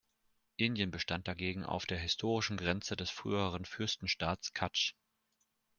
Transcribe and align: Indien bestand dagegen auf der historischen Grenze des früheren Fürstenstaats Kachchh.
Indien 0.55 0.89
bestand 0.89 1.27
dagegen 1.27 1.63
auf 1.63 1.85
der 1.85 1.99
historischen 1.99 2.57
Grenze 2.57 2.95
des 2.95 3.11
früheren 3.11 3.65
Fürstenstaats 3.65 4.51
Kachchh. 4.51 4.95